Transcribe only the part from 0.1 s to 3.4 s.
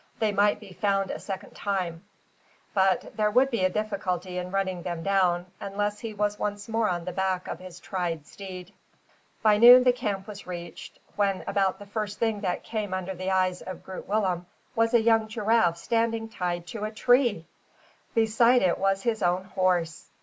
They might be found a second time; but there